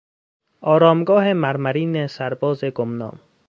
آرامگاه 0.61 1.33
مرمرین 1.33 2.07
سرباز 2.07 2.63
گمنام 2.63 3.19